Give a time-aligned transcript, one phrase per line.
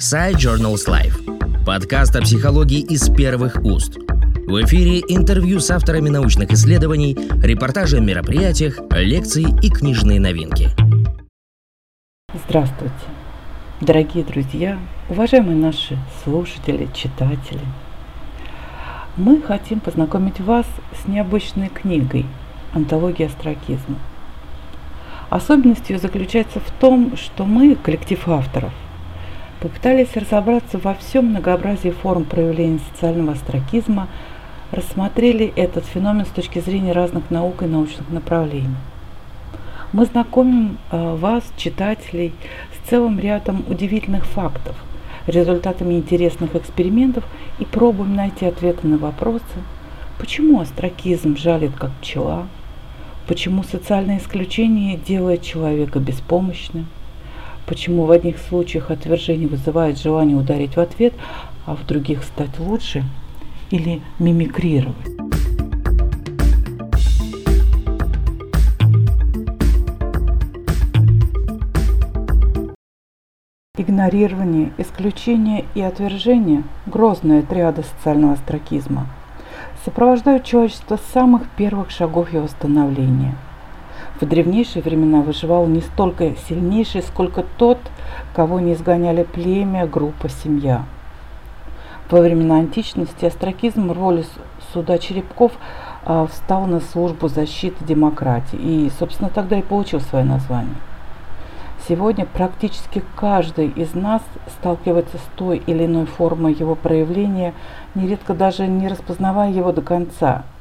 [0.00, 1.62] Side Journals Life.
[1.66, 3.98] Подкаст о психологии из первых уст.
[3.98, 10.70] В эфире интервью с авторами научных исследований, репортажи о мероприятиях, лекции и книжные новинки.
[12.32, 12.94] Здравствуйте,
[13.82, 14.78] дорогие друзья,
[15.10, 17.60] уважаемые наши слушатели, читатели.
[19.18, 20.64] Мы хотим познакомить вас
[21.04, 22.24] с необычной книгой
[22.72, 23.98] «Антология астракизма».
[25.28, 28.72] Особенность ее заключается в том, что мы, коллектив авторов–
[29.60, 34.08] попытались разобраться во всем многообразии форм проявления социального астракизма,
[34.72, 38.76] рассмотрели этот феномен с точки зрения разных наук и научных направлений.
[39.92, 42.32] Мы знакомим э, вас, читателей,
[42.72, 44.76] с целым рядом удивительных фактов,
[45.26, 47.24] результатами интересных экспериментов
[47.58, 49.44] и пробуем найти ответы на вопросы,
[50.18, 52.46] почему астракизм жалит как пчела,
[53.26, 56.86] почему социальное исключение делает человека беспомощным,
[57.70, 61.14] почему в одних случаях отвержение вызывает желание ударить в ответ,
[61.66, 63.04] а в других стать лучше
[63.70, 64.96] или мимикрировать.
[73.78, 79.06] Игнорирование, исключение и отвержение– грозная триада социального астракизма–
[79.84, 83.36] сопровождают человечество с самых первых шагов его становления–
[84.20, 87.78] в древнейшие времена выживал не столько сильнейший, сколько тот,
[88.34, 90.84] кого не изгоняли племя, группа, семья.
[92.10, 94.24] Во времена античности астракизм роли
[94.72, 95.52] суда черепков
[96.04, 100.74] а, встал на службу защиты демократии и, собственно, тогда и получил свое название.
[101.88, 104.22] Сегодня практически каждый из нас
[104.58, 107.54] сталкивается с той или иной формой его проявления,
[107.94, 110.44] нередко даже не распознавая его до конца–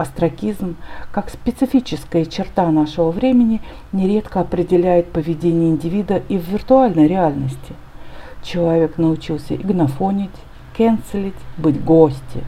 [0.00, 0.76] Астракизм,
[1.12, 3.60] как специфическая черта нашего времени,
[3.92, 7.74] нередко определяет поведение индивида и в виртуальной реальности.
[8.42, 10.30] Человек научился игнофонить,
[10.74, 12.46] кенселить, быть гостем.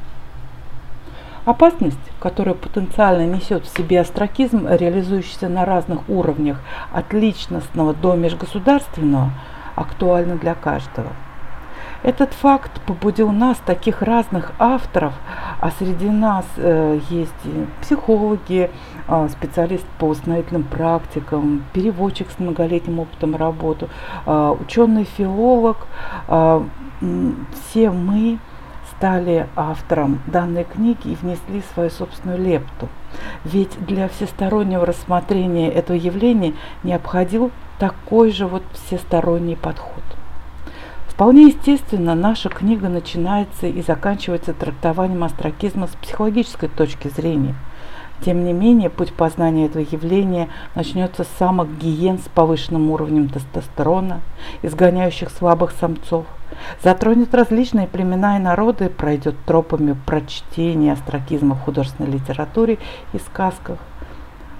[1.45, 6.59] Опасность, которую потенциально несет в себе астракизм, реализующийся на разных уровнях
[6.91, 9.31] от личностного до межгосударственного,
[9.77, 11.13] актуальна для каждого–
[12.03, 15.15] этот факт побудил нас, таких разных авторов,
[15.61, 17.33] а среди нас э, есть
[17.81, 18.71] психологи,
[19.07, 23.89] э, специалист по восстановительным практикам, переводчик с многолетним опытом работы,
[24.27, 25.77] э, ученый-филолог.
[26.29, 26.65] Э,
[27.53, 28.39] все мы
[28.97, 32.89] стали автором данной книги и внесли свою собственную лепту.
[33.45, 39.93] Ведь для всестороннего рассмотрения этого явления необходим такой же вот всесторонний подход–
[41.23, 47.55] Вполне естественно, наша книга начинается и заканчивается трактованием астракизма с психологической точки зрения.
[48.25, 54.21] Тем не менее, путь познания этого явления начнется с самых гиен с повышенным уровнем тестостерона,
[54.63, 56.27] изгоняющих слабых самцов,
[56.83, 62.79] затронет различные племена и народы, пройдет тропами прочтения астракизма в художественной литературе
[63.13, 63.79] и сказках,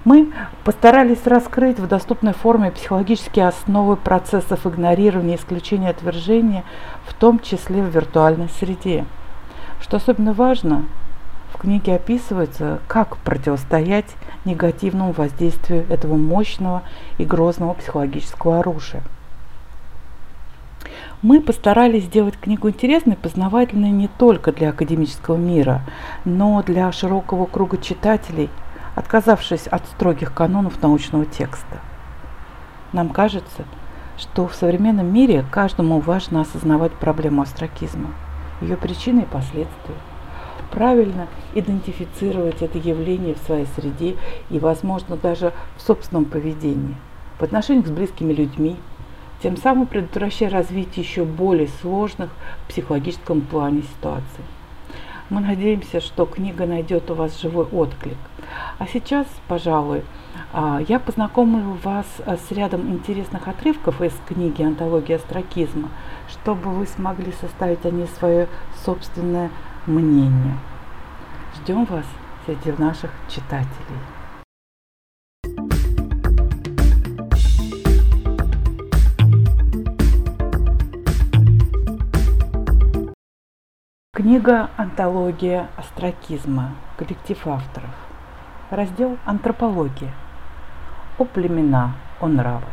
[0.05, 0.33] мы
[0.65, 6.65] постарались раскрыть в доступной форме психологические основы процессов игнорирования, исключения, отвержения,
[7.05, 9.05] в том числе в виртуальной среде.
[9.79, 10.85] Что особенно важно,
[11.53, 16.83] в книге описывается, как противостоять негативному воздействию этого мощного
[17.17, 19.03] и грозного психологического оружия.
[21.21, 25.81] Мы постарались сделать книгу интересной познавательной не только для академического мира,
[26.25, 28.49] но для широкого круга читателей–
[28.95, 31.79] отказавшись от строгих канонов научного текста.
[32.91, 33.65] Нам кажется,
[34.17, 38.09] что в современном мире каждому важно осознавать проблему астракизма,
[38.61, 39.95] ее причины и последствия,
[40.71, 44.15] правильно идентифицировать это явление в своей среде
[44.49, 46.95] и, возможно, даже в собственном поведении,
[47.39, 48.77] в отношениях с близкими людьми,
[49.41, 52.29] тем самым предотвращая развитие еще более сложных
[52.63, 54.43] в психологическом плане ситуаций.
[55.29, 58.17] Мы надеемся, что книга найдет у вас живой отклик.
[58.79, 60.03] А сейчас, пожалуй,
[60.51, 65.89] а, я познакомлю вас а, с рядом интересных отрывков из книги «Антология астракизма»,
[66.27, 68.47] чтобы вы смогли составить о ней свое
[68.85, 69.51] собственное
[69.85, 70.57] мнение.
[71.55, 72.05] Ждем вас
[72.45, 73.99] среди наших читателей.
[84.15, 86.75] Книга «Антология астракизма.
[86.97, 88.12] Коллектив авторов».
[88.73, 90.09] Раздел «Антропология».
[91.19, 92.65] О племена, о нравы.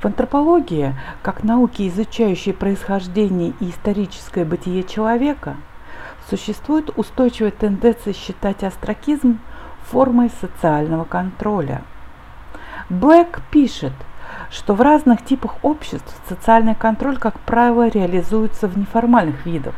[0.00, 5.54] В антропологии, как науке, изучающей происхождение и историческое бытие человека,
[6.28, 9.38] существует устойчивая тенденция считать астракизм
[9.84, 11.82] формой социального контроля.
[12.90, 13.92] Блэк пишет,
[14.50, 19.76] что в разных типах обществ социальный контроль, как правило, реализуется в неформальных видах,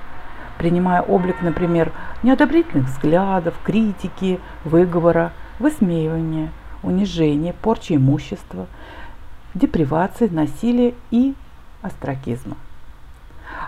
[0.61, 1.91] принимая облик, например,
[2.23, 6.53] неодобрительных взглядов, критики, выговора, высмеивания,
[6.83, 8.67] унижения, порчи имущества,
[9.55, 11.33] депривации, насилия и
[11.81, 12.59] остракизма.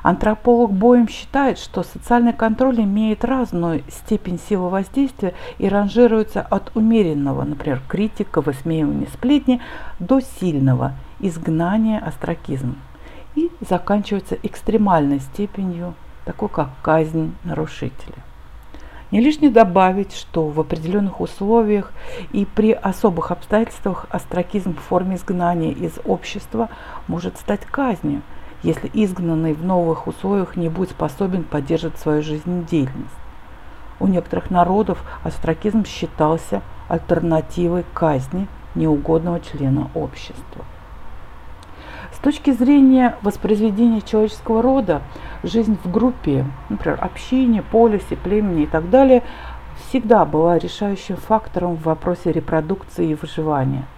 [0.02, 7.44] Антрополог Боем считает, что социальный контроль имеет разную степень силы воздействия и ранжируется от умеренного,
[7.44, 9.62] например, критика, высмеивания сплетни,
[9.98, 12.76] до сильного изгнания остракизм
[13.34, 15.94] и заканчивается экстремальной степенью,
[16.24, 18.22] такой как казнь нарушителя.
[19.10, 21.92] Не лишне добавить, что в определенных условиях
[22.32, 26.70] и при особых обстоятельствах остракизм в форме изгнания из общества
[27.08, 28.22] может стать казнью,
[28.62, 33.12] если изгнанный в новых условиях не будет способен поддерживать свою жизнедеятельность.
[34.00, 40.64] У некоторых народов остракизм считался альтернативой казни неугодного члена общества.
[42.22, 45.02] Точки зрения воспроизведения человеческого рода,
[45.42, 49.22] жизнь в группе, например, общине, полисе, племени и так далее,
[49.88, 53.84] всегда была решающим фактором в вопросе репродукции и выживания–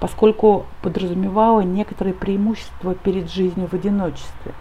[0.00, 4.52] поскольку подразумевала некоторые преимущества перед жизнью в одиночестве,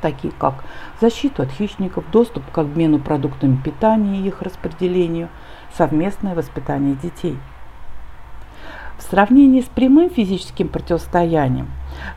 [0.00, 0.64] такие как
[1.00, 5.28] защиту от хищников, доступ к обмену продуктами питания и их распределению,
[5.76, 7.38] совместное воспитание детей.
[8.98, 11.68] В сравнении с прямым физическим противостоянием,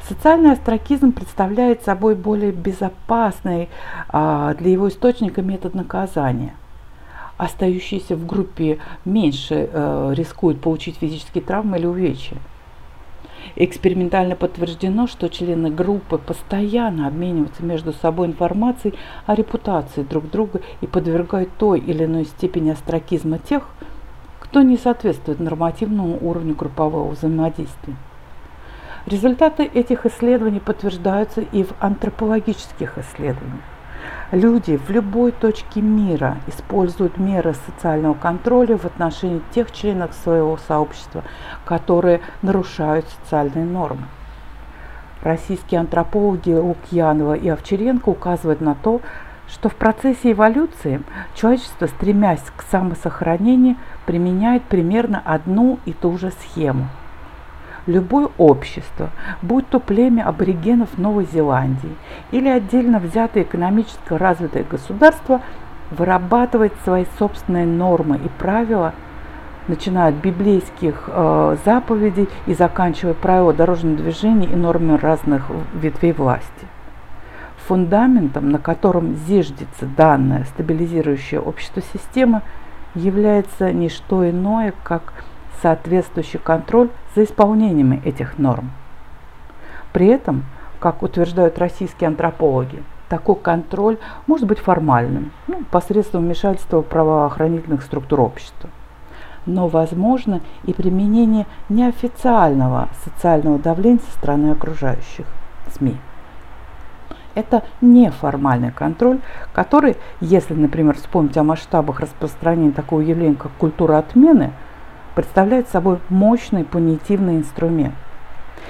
[0.08, 3.70] социальный астракизм представляет собой более безопасный
[4.10, 6.56] а, для его источника метод наказания–
[7.38, 12.38] остающиеся в группе меньше э, рискуют получить физические травмы или увечья.
[13.56, 18.96] Экспериментально подтверждено, что члены группы постоянно обмениваются между собой информацией
[19.28, 23.70] о репутации друг друга и подвергают той или иной степени астракизма тех,
[24.40, 27.96] кто не соответствует нормативному уровню группового взаимодействия.
[29.06, 33.62] Результаты этих исследований подтверждаются и в антропологических исследованиях.
[34.32, 41.24] Люди в любой точке мира используют меры социального контроля в отношении тех членов своего сообщества,
[41.66, 44.06] которые нарушают социальные нормы.
[45.22, 49.02] Российские антропологи Лукьянова и Овчаренко указывают на то,
[49.48, 51.04] что в процессе эволюции
[51.36, 53.76] человечество, стремясь к самосохранению,
[54.08, 56.90] применяет примерно одну и ту же схему–
[57.88, 59.10] любое общество,
[59.42, 61.96] будь то племя аборигенов Новой Зеландии
[62.32, 65.42] или отдельно взятое экономически развитое государство,
[65.92, 68.94] вырабатывает свои собственные нормы и правила,
[69.68, 76.68] начиная от библейских э, заповедей и заканчивая правила дорожного движения и нормами разных ветвей власти.
[77.68, 82.44] Фундаментом, на котором зиждется данная стабилизирующая общество система,
[82.94, 85.26] является не что иное, как
[85.62, 88.72] соответствующий контроль за исполнением этих норм.
[89.94, 90.46] При этом,
[90.80, 93.98] как утверждают российские антропологи, такой контроль
[94.28, 98.70] может быть формальным, ну, посредством вмешательства правоохранительных структур общества.
[99.46, 105.28] Но возможно и применение неофициального социального давления со стороны окружающих
[105.72, 105.98] СМИ.
[107.36, 109.20] Это неформальный контроль,
[109.54, 114.52] который, если, например, вспомнить о масштабах распространения такого явления, как культура отмены–
[115.16, 117.96] представляет собой мощный пунитивный инструмент.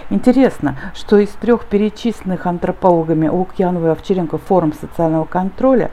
[0.09, 5.89] Интересно, что из трех перечисленных антропологами Лукьянова и Овчаренко форм социального контроля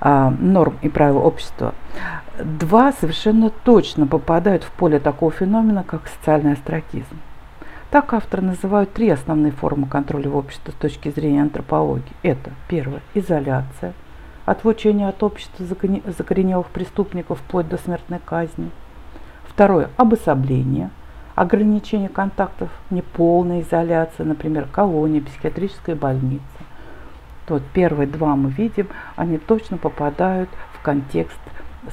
[0.00, 1.74] э, норм и правил общества,
[2.38, 7.18] два совершенно точно попадают в поле такого феномена, как социальный астракизм.
[7.90, 12.12] Так авторы называют три основные формы контроля в обществе с точки зрения антропологии.
[12.22, 13.94] Это, первое, изоляция,
[14.44, 18.70] отлучение от общества закоренелых преступников вплоть до смертной казни–
[19.56, 20.90] Второе– обособление,
[21.34, 26.44] ограничение контактов, неполная изоляция, например, колония, психиатрическая больница.
[27.46, 31.40] То первые два мы видим, они точно попадают в контекст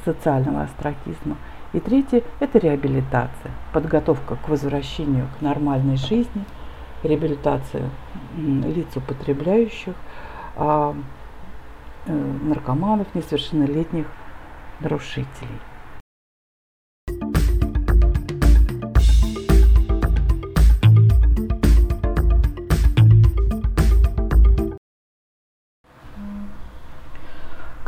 [0.03, 1.37] социального астракизма.
[1.71, 6.43] И третье– это реабилитация, подготовка к возвращению к нормальной жизни,
[7.01, 7.89] реабилитация
[8.35, 9.95] лиц употребляющих,
[10.57, 10.93] а,
[12.07, 14.07] э, наркоманов, несовершеннолетних
[14.81, 15.61] нарушителей.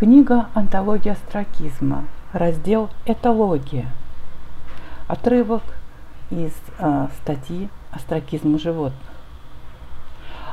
[0.06, 3.88] Книга «Антология астракизма», раздел «Этология».
[5.08, 5.64] Отрывок
[6.30, 9.02] из э, статьи «Астракизм животных».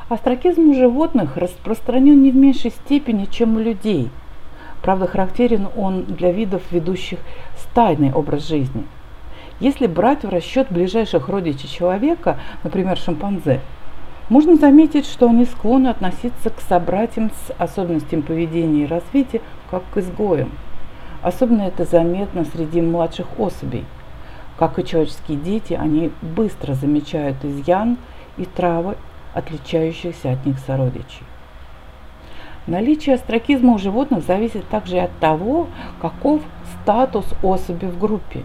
[0.09, 4.09] Астракизм у животных распространен не в меньшей степени, чем у людей.
[4.81, 7.19] Правда, характерен он для видов, ведущих
[7.59, 8.87] стайный образ жизни.
[9.59, 13.61] Если брать в расчет ближайших родичей человека, например, шимпанзе,
[14.29, 19.97] можно заметить, что они склонны относиться к собратьям с особенностями поведения и развития как к
[19.97, 20.51] изгоям.
[21.21, 23.85] Особенно это заметно среди младших особей.
[24.57, 27.97] Как и человеческие дети, они быстро замечают изъян
[28.37, 28.95] и травы,
[29.33, 31.25] отличающихся от них сородичей.
[32.65, 35.67] Наличие астракизма у животных зависит также и от того,
[36.01, 36.41] каков
[36.81, 38.43] статус особи в группе.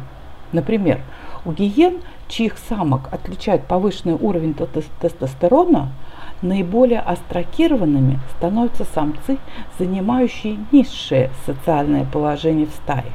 [0.51, 1.01] Например,
[1.45, 4.55] у гиен, чьих самок отличает повышенный уровень
[5.01, 5.91] тестостерона,
[6.43, 9.39] наиболее астракированными становятся самцы,
[9.79, 13.13] занимающие низшее социальное положение в стае.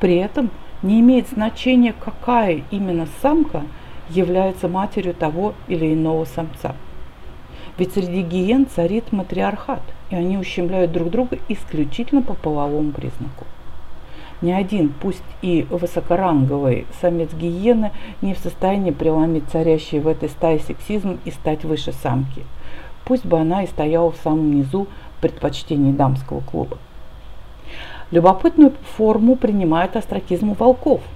[0.00, 0.50] При этом
[0.82, 3.62] не имеет значения, какая именно самка
[4.10, 6.76] является матерью того или иного самца.
[7.78, 13.44] Ведь среди гиен царит матриархат, и они ущемляют друг друга исключительно по половому признаку.
[14.42, 20.58] Ни один, пусть и высокоранговый самец гиены не в состоянии преломить царящий в этой стае
[20.58, 22.42] сексизм и стать выше самки.
[23.04, 24.88] Пусть бы она и стояла в самом низу
[25.20, 26.78] предпочтений дамского клуба.
[28.10, 31.00] Любопытную форму принимает астракизм у волков–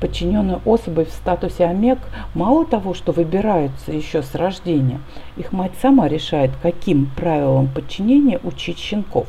[0.00, 1.98] подчиненные особи в статусе омег
[2.34, 5.00] мало того, что выбираются еще с рождения,
[5.36, 9.26] их мать сама решает, каким правилам подчинения учить щенков,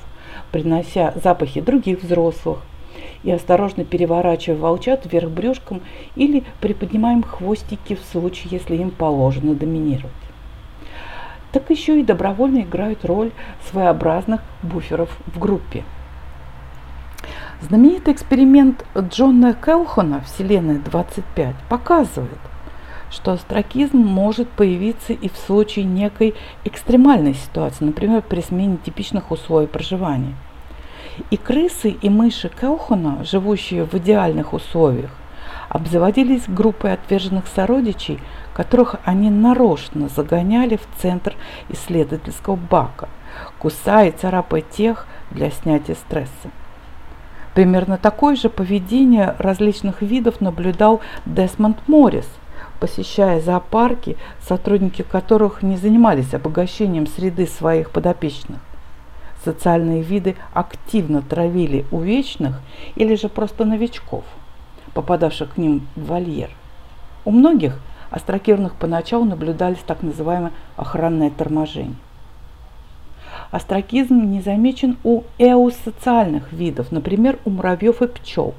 [0.52, 2.60] принося запахи других взрослых
[3.24, 5.82] и осторожно переворачивая волчат вверх брюшком
[6.16, 10.12] или приподнимаем хвостики в случае, если им положено доминировать.
[11.52, 13.32] Так еще и добровольно играют роль
[13.70, 15.84] своеобразных буферов в группе–
[17.60, 22.38] Знаменитый эксперимент Джона Келхона «Вселенная 25» показывает,
[23.10, 29.66] что астракизм может появиться и в случае некой экстремальной ситуации, например, при смене типичных условий
[29.66, 30.36] проживания.
[31.30, 35.12] И крысы, и мыши Келхона, живущие в идеальных условиях,
[35.70, 38.20] обзаводились группой отверженных сородичей,
[38.54, 41.36] которых они нарочно загоняли в центр
[41.70, 43.10] исследовательского бака,
[43.60, 46.50] кусая и царапая тех для снятия стресса.
[47.54, 52.30] Примерно такое же поведение различных видов наблюдал Десмонд Моррис,
[52.80, 58.60] посещая зоопарки, сотрудники которых не занимались обогащением среды своих подопечных.
[59.48, 62.60] Социальные виды активно травили увечных
[62.96, 64.26] или же просто новичков,
[64.94, 66.50] попадавших к ним в вольер.
[67.24, 67.80] У многих
[68.12, 71.96] острокированных поначалу наблюдались так называемое охранное торможение.
[73.50, 78.54] Астракизм не замечен у эусоциальных видов, например, у муравьев и пчел.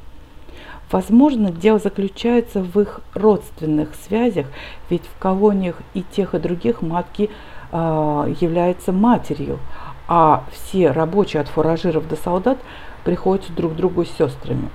[0.91, 4.47] Возможно, дело заключается в их родственных связях,
[4.89, 7.29] ведь в колониях и тех, и других матки
[7.73, 9.59] э, является матерью,
[10.09, 12.59] а все рабочие от фуражиров до солдат
[13.05, 14.71] приходятся друг другу с сестрами.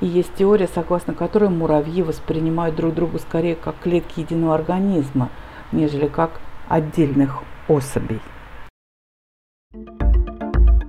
[0.00, 5.30] И есть теория, согласно которой муравьи воспринимают друг друга скорее как клетки единого организма,
[5.72, 8.20] нежели как отдельных особей.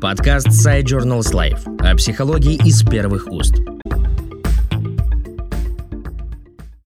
[0.02, 3.56] Подкаст Side Journals Life о психологии из первых уст.